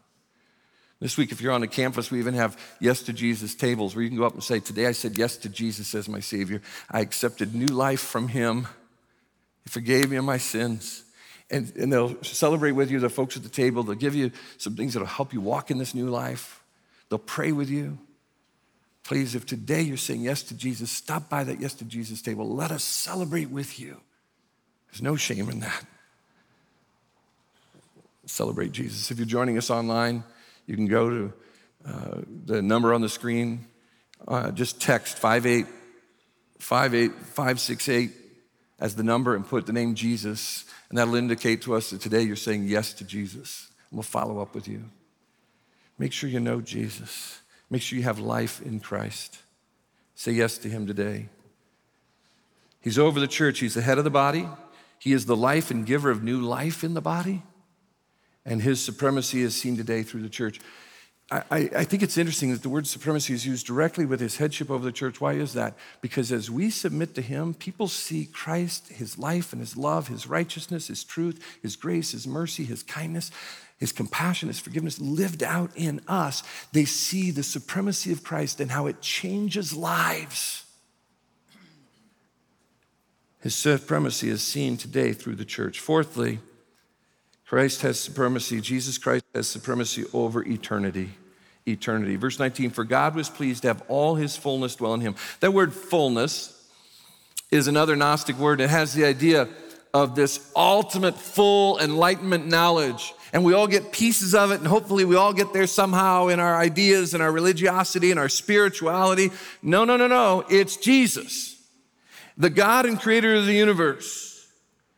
[1.01, 4.03] This week, if you're on the campus, we even have yes to Jesus tables where
[4.03, 6.61] you can go up and say, Today I said yes to Jesus as my Savior.
[6.89, 8.69] I accepted new life from Him.
[9.65, 11.03] He forgave me of my sins.
[11.51, 13.83] And, and they'll celebrate with you, the folks at the table.
[13.83, 16.63] They'll give you some things that'll help you walk in this new life.
[17.09, 17.97] They'll pray with you.
[19.09, 22.47] Please, if today you're saying yes to Jesus, stop by that yes to Jesus table.
[22.47, 23.99] Let us celebrate with you.
[24.91, 25.83] There's no shame in that.
[28.27, 29.09] Celebrate Jesus.
[29.09, 30.23] If you're joining us online,
[30.67, 31.33] you can go to
[31.87, 33.65] uh, the number on the screen.
[34.27, 38.11] Uh, just text 5858568
[38.79, 42.21] as the number and put the name Jesus, and that'll indicate to us that today
[42.21, 43.71] you're saying yes to Jesus.
[43.89, 44.85] And we'll follow up with you.
[45.97, 47.39] Make sure you know Jesus.
[47.69, 49.39] Make sure you have life in Christ.
[50.15, 51.29] Say yes to Him today.
[52.81, 54.47] He's over the church, He's the head of the body.
[54.97, 57.43] He is the life and giver of new life in the body.
[58.45, 60.59] And His supremacy is seen today through the church.
[61.31, 64.71] I, I, think it's interesting that the word supremacy is used directly with his headship
[64.71, 65.21] over the church.
[65.21, 65.77] Why is that?
[66.01, 70.25] Because as we submit to him, people see Christ, his life and his love, his
[70.25, 73.29] righteousness, his truth, his grace, his mercy, his kindness
[73.79, 78.71] his compassion, his forgiveness lived out in us, they see the supremacy of Christ and
[78.71, 80.65] how it changes lives.
[83.41, 85.79] His supremacy is seen today through the church.
[85.79, 86.39] Fourthly,
[87.47, 91.11] Christ has supremacy, Jesus Christ has supremacy over eternity.
[91.65, 92.17] Eternity.
[92.17, 95.15] Verse 19, for God was pleased to have all his fullness dwell in him.
[95.39, 96.67] That word fullness
[97.49, 98.59] is another Gnostic word.
[98.59, 99.47] It has the idea
[99.93, 105.05] of this ultimate full enlightenment knowledge and we all get pieces of it, and hopefully
[105.05, 109.31] we all get there somehow in our ideas and our religiosity and our spirituality.
[109.61, 110.45] No, no, no, no.
[110.49, 111.61] It's Jesus,
[112.37, 114.47] the God and creator of the universe.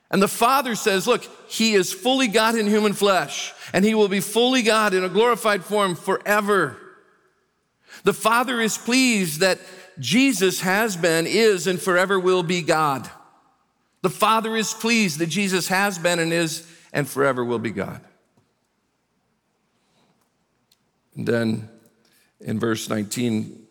[0.10, 4.10] And the Father says, Look, He is fully God in human flesh, and He will
[4.10, 6.78] be fully God in a glorified form forever.
[8.04, 9.60] The Father is pleased that
[10.00, 13.10] Jesus has been, is, and forever will be God.
[14.02, 18.02] The Father is pleased that Jesus has been and is and forever will be God.
[21.16, 21.70] And then
[22.40, 23.68] in verse 19,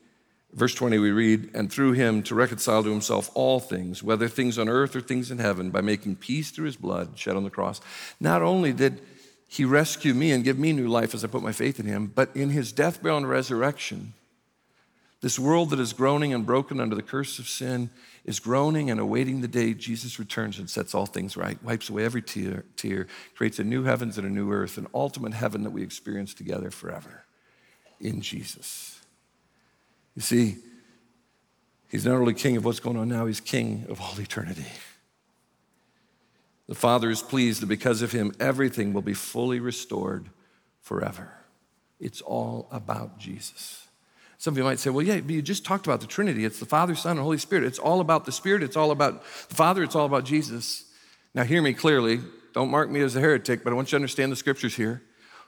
[0.52, 4.58] verse 20, we read, And through him to reconcile to himself all things, whether things
[4.58, 7.50] on earth or things in heaven, by making peace through his blood shed on the
[7.50, 7.80] cross.
[8.20, 9.00] Not only did
[9.48, 12.12] he rescue me and give me new life as I put my faith in him,
[12.14, 14.14] but in his death, burial, and resurrection,
[15.22, 17.90] this world that is groaning and broken under the curse of sin
[18.24, 22.04] is groaning and awaiting the day Jesus returns and sets all things right, wipes away
[22.04, 25.70] every tear, tear, creates a new heavens and a new earth, an ultimate heaven that
[25.70, 27.24] we experience together forever
[28.00, 29.00] in Jesus.
[30.16, 30.56] You see,
[31.88, 34.66] he's not only king of what's going on now, he's king of all eternity.
[36.68, 40.28] The Father is pleased that because of him, everything will be fully restored
[40.80, 41.32] forever.
[41.98, 43.88] It's all about Jesus.
[44.38, 46.44] Some of you might say, well, yeah, but you just talked about the Trinity.
[46.44, 47.64] It's the Father, Son, and Holy Spirit.
[47.64, 48.62] It's all about the Spirit.
[48.62, 49.82] It's all about the Father.
[49.82, 50.84] It's all about Jesus.
[51.34, 52.20] Now, hear me clearly.
[52.54, 55.02] Don't mark me as a heretic, but I want you to understand the scriptures here.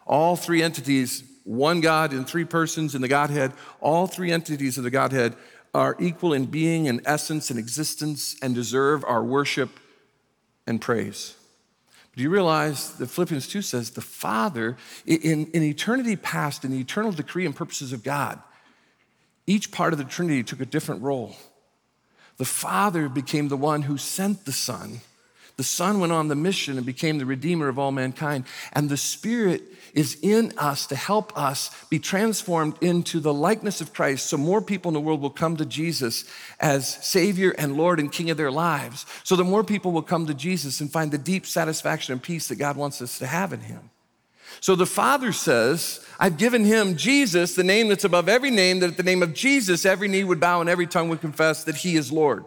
[0.06, 4.84] All three entities, one God in three persons in the Godhead, all three entities of
[4.84, 5.34] the Godhead
[5.74, 9.70] are equal in being and essence and existence and deserve our worship
[10.66, 11.34] and praise.
[12.14, 14.76] Do you realize that Philippians 2 says the Father,
[15.06, 18.38] in, in eternity past, in the eternal decree and purposes of God,
[19.46, 21.34] each part of the Trinity took a different role.
[22.36, 25.00] The Father became the one who sent the Son.
[25.62, 28.46] The Son went on the mission and became the Redeemer of all mankind.
[28.72, 29.62] And the Spirit
[29.94, 34.60] is in us to help us be transformed into the likeness of Christ so more
[34.60, 36.24] people in the world will come to Jesus
[36.58, 39.06] as Savior and Lord and King of their lives.
[39.22, 42.48] So that more people will come to Jesus and find the deep satisfaction and peace
[42.48, 43.88] that God wants us to have in Him.
[44.58, 48.90] So the Father says, I've given him Jesus, the name that's above every name, that
[48.90, 51.76] at the name of Jesus, every knee would bow and every tongue would confess that
[51.76, 52.44] he is Lord.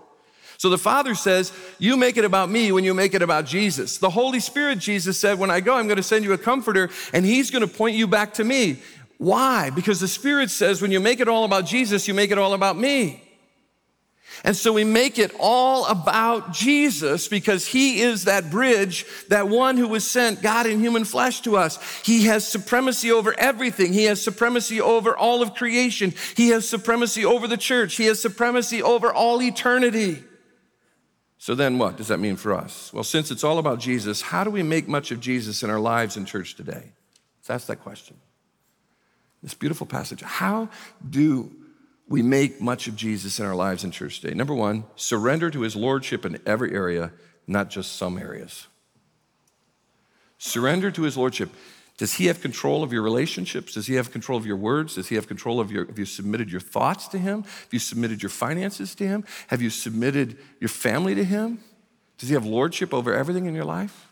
[0.58, 3.98] So the Father says, You make it about me when you make it about Jesus.
[3.98, 6.90] The Holy Spirit, Jesus said, When I go, I'm going to send you a comforter,
[7.14, 8.80] and he's going to point you back to me.
[9.18, 9.70] Why?
[9.70, 12.54] Because the Spirit says, When you make it all about Jesus, you make it all
[12.54, 13.22] about me.
[14.44, 19.78] And so we make it all about Jesus because he is that bridge, that one
[19.78, 21.80] who was sent, God in human flesh to us.
[22.02, 23.94] He has supremacy over everything.
[23.94, 26.14] He has supremacy over all of creation.
[26.36, 27.96] He has supremacy over the church.
[27.96, 30.24] He has supremacy over all eternity.
[31.46, 32.92] So then what does that mean for us?
[32.92, 35.80] Well, since it's all about Jesus, how do we make much of Jesus in our
[35.80, 36.92] lives in church today?
[37.38, 38.18] Let's ask that question.
[39.44, 40.24] This beautiful passage.
[40.24, 40.70] How
[41.08, 41.52] do
[42.08, 44.34] we make much of Jesus in our lives in church today.
[44.34, 47.12] Number one, surrender to his lordship in every area,
[47.46, 48.66] not just some areas.
[50.40, 51.52] Surrender to his lordship.
[51.98, 53.74] Does he have control of your relationships?
[53.74, 54.96] Does he have control of your words?
[54.96, 57.44] Does he have control of your, have you submitted your thoughts to him?
[57.44, 59.24] Have you submitted your finances to him?
[59.48, 61.60] Have you submitted your family to him?
[62.18, 64.10] Does he have lordship over everything in your life?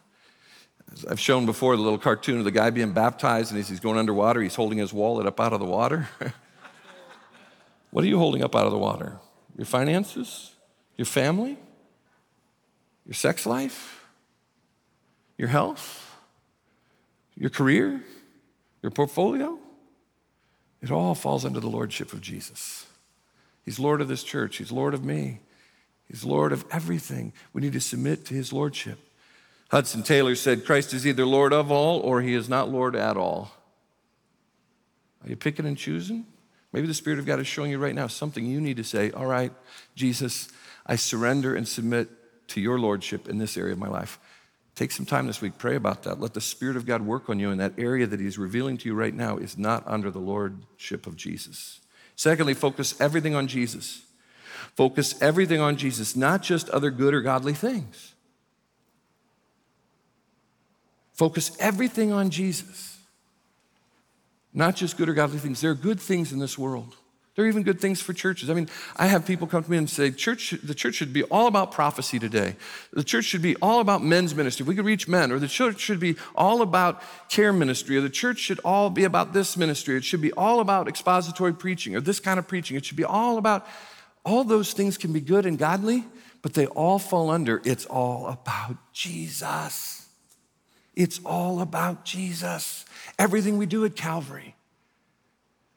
[0.93, 3.79] As I've shown before the little cartoon of the guy being baptized and as he's
[3.79, 6.07] going underwater, he's holding his wallet up out of the water.
[7.93, 9.19] What are you holding up out of the water?
[9.55, 10.55] Your finances?
[10.97, 11.59] Your family?
[13.05, 14.03] Your sex life?
[15.37, 16.12] Your health?
[17.35, 18.03] Your career?
[18.81, 19.57] Your portfolio?
[20.81, 22.85] It all falls under the lordship of Jesus.
[23.63, 25.39] He's Lord of this church, He's Lord of me,
[26.09, 27.31] He's Lord of everything.
[27.53, 28.99] We need to submit to His lordship.
[29.71, 33.17] Hudson Taylor said, Christ is either Lord of all or He is not Lord at
[33.17, 33.51] all.
[35.23, 36.25] Are you picking and choosing?
[36.73, 39.11] Maybe the Spirit of God is showing you right now something you need to say,
[39.11, 39.53] All right,
[39.95, 40.49] Jesus,
[40.85, 42.09] I surrender and submit
[42.49, 44.19] to your Lordship in this area of my life.
[44.75, 46.19] Take some time this week, pray about that.
[46.19, 48.89] Let the Spirit of God work on you in that area that He's revealing to
[48.89, 51.79] you right now is not under the Lordship of Jesus.
[52.15, 54.01] Secondly, focus everything on Jesus.
[54.75, 58.13] Focus everything on Jesus, not just other good or godly things.
[61.13, 62.97] Focus everything on Jesus.
[64.53, 65.61] Not just good or godly things.
[65.61, 66.95] There are good things in this world.
[67.35, 68.51] There are even good things for churches.
[68.51, 71.23] I mean, I have people come to me and say, church, the church should be
[71.23, 72.55] all about prophecy today.
[72.91, 74.67] The church should be all about men's ministry.
[74.67, 75.31] We could reach men.
[75.31, 77.97] Or the church should be all about care ministry.
[77.97, 79.97] Or the church should all be about this ministry.
[79.97, 82.77] It should be all about expository preaching or this kind of preaching.
[82.77, 83.65] It should be all about,
[84.23, 86.05] all those things can be good and godly,
[86.43, 90.07] but they all fall under, it's all about Jesus.
[90.95, 92.85] It's all about Jesus.
[93.17, 94.55] Everything we do at Calvary.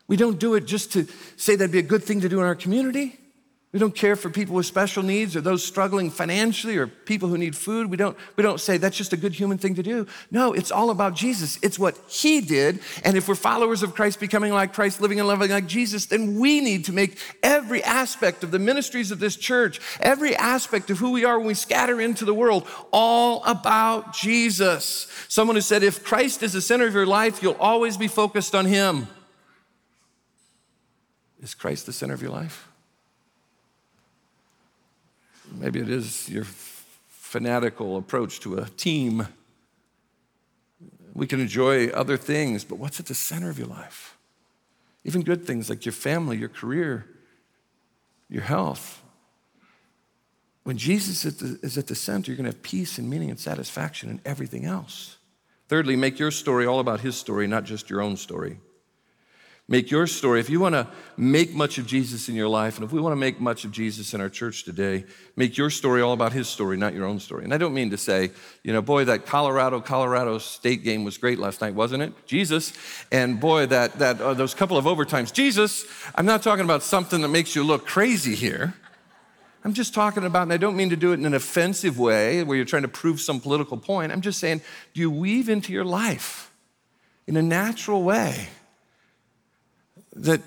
[0.08, 2.46] We don't do it just to say that'd be a good thing to do in
[2.46, 3.18] our community.
[3.72, 7.36] We don't care for people with special needs or those struggling financially or people who
[7.36, 7.90] need food.
[7.90, 10.06] We don't, we don't say that's just a good human thing to do.
[10.30, 11.58] No, it's all about Jesus.
[11.62, 12.80] It's what He did.
[13.04, 16.38] And if we're followers of Christ, becoming like Christ, living and loving like Jesus, then
[16.38, 20.98] we need to make every aspect of the ministries of this church, every aspect of
[20.98, 25.06] who we are when we scatter into the world, all about Jesus.
[25.28, 28.54] Someone who said, if Christ is the center of your life, you'll always be focused
[28.54, 29.08] on Him.
[31.46, 32.66] Is Christ the center of your life?
[35.52, 39.28] Maybe it is your fanatical approach to a team.
[41.14, 44.16] We can enjoy other things, but what's at the center of your life?
[45.04, 47.06] Even good things like your family, your career,
[48.28, 49.00] your health.
[50.64, 54.10] When Jesus is at the center, you're going to have peace and meaning and satisfaction
[54.10, 55.16] in everything else.
[55.68, 58.58] Thirdly, make your story all about his story, not just your own story.
[59.68, 60.86] Make your story, if you want to
[61.16, 63.72] make much of Jesus in your life, and if we want to make much of
[63.72, 65.04] Jesus in our church today,
[65.34, 67.42] make your story all about his story, not your own story.
[67.42, 68.30] And I don't mean to say,
[68.62, 72.12] you know, boy, that Colorado, Colorado State game was great last night, wasn't it?
[72.26, 72.74] Jesus.
[73.10, 75.84] And boy, that, that uh, those couple of overtimes, Jesus.
[76.14, 78.74] I'm not talking about something that makes you look crazy here.
[79.64, 82.44] I'm just talking about, and I don't mean to do it in an offensive way
[82.44, 84.12] where you're trying to prove some political point.
[84.12, 84.62] I'm just saying,
[84.94, 86.52] do you weave into your life
[87.26, 88.46] in a natural way?
[90.16, 90.40] That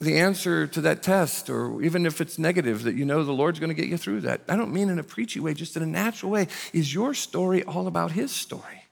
[0.00, 3.60] the answer to that test, or even if it's negative, that you know the Lord's
[3.60, 4.40] going to get you through that.
[4.48, 6.48] I don't mean in a preachy way, just in a natural way.
[6.72, 8.84] Is your story all about His story?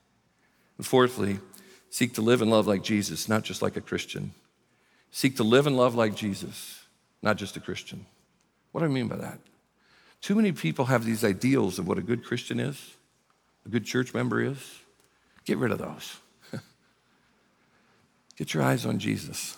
[0.76, 1.38] And fourthly,
[1.88, 4.32] seek to live and love like Jesus, not just like a Christian.
[5.10, 6.84] Seek to live and love like Jesus,
[7.22, 8.04] not just a Christian.
[8.72, 9.38] What do I mean by that?
[10.20, 12.96] Too many people have these ideals of what a good Christian is,
[13.64, 14.58] a good church member is.
[15.46, 16.18] Get rid of those.
[18.38, 19.56] Get your eyes on Jesus.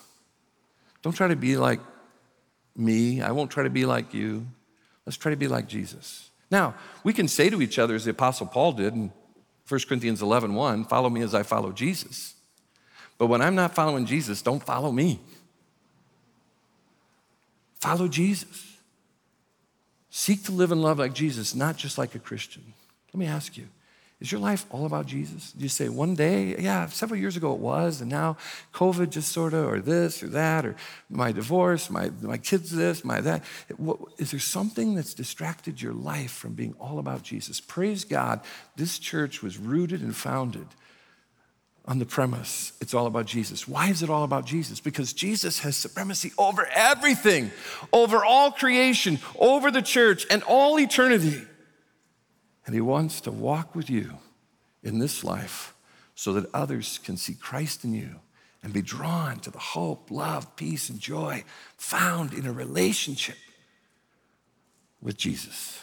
[1.03, 1.81] Don't try to be like
[2.75, 3.21] me.
[3.21, 4.47] I won't try to be like you.
[5.05, 6.31] Let's try to be like Jesus.
[6.51, 6.75] Now,
[7.05, 9.13] we can say to each other, as the Apostle Paul did in
[9.69, 12.35] 1 Corinthians 11 1, follow me as I follow Jesus.
[13.19, 15.21] But when I'm not following Jesus, don't follow me.
[17.81, 18.79] Follow Jesus.
[20.09, 22.73] Seek to live and love like Jesus, not just like a Christian.
[23.13, 23.69] Let me ask you
[24.21, 25.53] is your life all about Jesus?
[25.53, 28.37] Do you say one day, yeah, several years ago it was, and now
[28.75, 30.77] COVID just sort of, or this or that, or
[31.09, 33.43] my divorce, my, my kids this, my that.
[33.79, 37.61] What, is there something that's distracted your life from being all about Jesus?
[37.61, 38.41] Praise God,
[38.77, 40.67] this church was rooted and founded
[41.87, 43.67] on the premise it's all about Jesus.
[43.67, 44.81] Why is it all about Jesus?
[44.81, 47.51] Because Jesus has supremacy over everything,
[47.91, 51.41] over all creation, over the church, and all eternity.
[52.67, 54.19] And He wants to walk with you
[54.83, 55.75] in this life
[56.15, 58.21] so that others can see Christ in you
[58.63, 61.45] and be drawn to the hope, love, peace, and joy
[61.77, 63.39] found in a relationship
[65.01, 65.83] with Jesus.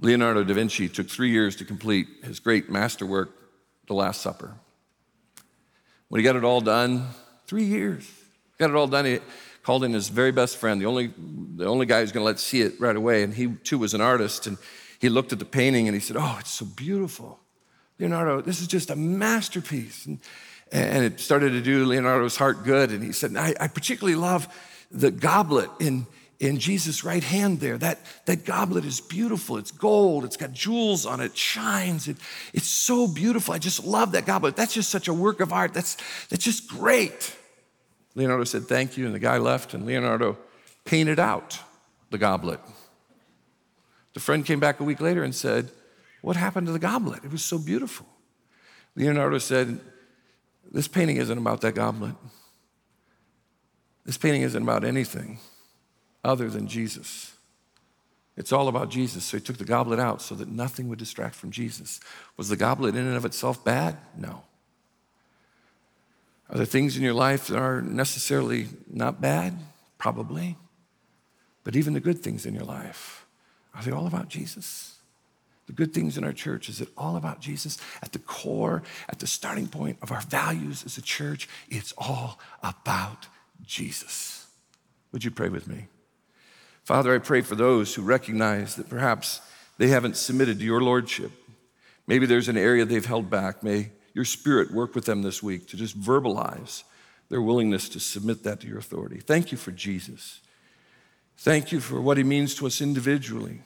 [0.00, 3.30] Leonardo da Vinci took three years to complete his great masterwork,
[3.86, 4.54] The Last Supper.
[6.08, 7.08] When he got it all done,
[7.46, 8.08] three years,
[8.58, 9.18] got it all done, he
[9.62, 11.12] called in his very best friend, the only,
[11.56, 13.94] the only guy who's going to let see it right away, and he too was
[13.94, 14.46] an artist.
[14.46, 14.58] And
[14.98, 17.40] he looked at the painting and he said, Oh, it's so beautiful.
[17.98, 20.06] Leonardo, this is just a masterpiece.
[20.06, 20.20] And,
[20.72, 22.90] and it started to do Leonardo's heart good.
[22.90, 24.48] And he said, I, I particularly love
[24.90, 26.06] the goblet in,
[26.38, 27.78] in Jesus' right hand there.
[27.78, 29.56] That, that goblet is beautiful.
[29.56, 30.24] It's gold.
[30.24, 31.26] It's got jewels on it.
[31.26, 32.08] it shines.
[32.08, 32.16] It,
[32.52, 33.54] it's so beautiful.
[33.54, 34.56] I just love that goblet.
[34.56, 35.72] That's just such a work of art.
[35.72, 35.96] That's,
[36.28, 37.34] that's just great.
[38.14, 39.06] Leonardo said, Thank you.
[39.06, 40.36] And the guy left, and Leonardo
[40.84, 41.58] painted out
[42.10, 42.60] the goblet.
[44.16, 45.70] The friend came back a week later and said,
[46.22, 47.22] What happened to the goblet?
[47.22, 48.06] It was so beautiful.
[48.94, 49.78] Leonardo said,
[50.72, 52.14] This painting isn't about that goblet.
[54.06, 55.38] This painting isn't about anything
[56.24, 57.34] other than Jesus.
[58.38, 59.22] It's all about Jesus.
[59.22, 62.00] So he took the goblet out so that nothing would distract from Jesus.
[62.38, 63.98] Was the goblet in and of itself bad?
[64.16, 64.44] No.
[66.48, 69.58] Are there things in your life that are necessarily not bad?
[69.98, 70.56] Probably.
[71.64, 73.25] But even the good things in your life
[73.76, 74.96] are they all about Jesus?
[75.66, 77.78] The good things in our church, is it all about Jesus?
[78.02, 82.38] At the core, at the starting point of our values as a church, it's all
[82.62, 83.26] about
[83.64, 84.46] Jesus.
[85.12, 85.86] Would you pray with me?
[86.84, 89.40] Father, I pray for those who recognize that perhaps
[89.76, 91.32] they haven't submitted to your lordship.
[92.06, 93.62] Maybe there's an area they've held back.
[93.62, 96.84] May your spirit work with them this week to just verbalize
[97.28, 99.18] their willingness to submit that to your authority.
[99.18, 100.40] Thank you for Jesus.
[101.38, 103.60] Thank you for what he means to us individually.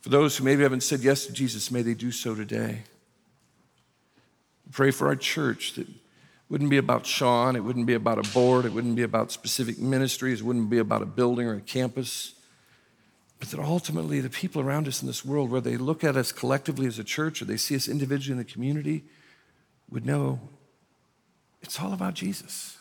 [0.00, 2.82] For those who maybe haven't said yes to Jesus, may they do so today.
[4.72, 5.86] Pray for our church that
[6.48, 9.78] wouldn't be about Shawn, it wouldn't be about a board, it wouldn't be about specific
[9.78, 12.34] ministries, it wouldn't be about a building or a campus.
[13.38, 16.32] But that ultimately, the people around us in this world, where they look at us
[16.32, 19.04] collectively as a church or they see us individually in the community,
[19.90, 20.40] would know
[21.62, 22.77] it's all about Jesus.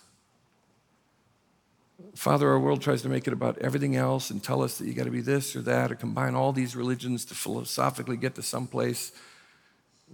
[2.15, 4.93] Father, our world tries to make it about everything else and tell us that you
[4.93, 8.43] got to be this or that or combine all these religions to philosophically get to
[8.43, 9.11] some place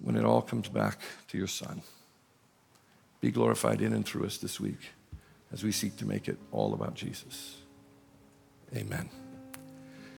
[0.01, 1.81] when it all comes back to your Son.
[3.21, 4.79] Be glorified in and through us this week
[5.51, 7.57] as we seek to make it all about Jesus.
[8.75, 9.09] Amen.